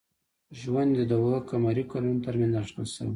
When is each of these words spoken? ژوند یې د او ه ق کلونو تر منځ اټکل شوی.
ژوند 0.59 0.91
یې 0.99 1.05
د 1.11 1.13
او 1.19 1.25
ه 1.31 1.37
ق 1.47 1.49
کلونو 1.91 2.23
تر 2.25 2.33
منځ 2.39 2.53
اټکل 2.59 2.85
شوی. 2.95 3.09